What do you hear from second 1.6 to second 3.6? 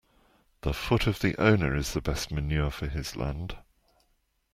is the best manure for his land.